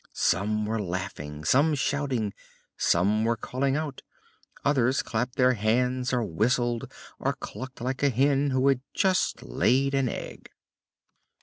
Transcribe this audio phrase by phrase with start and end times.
[0.15, 2.33] Some were laughing, some shouting,
[2.75, 4.01] some were calling out;
[4.65, 9.93] others clapped their hands, or whistled, or clucked like a hen who has just laid
[9.93, 10.49] an egg.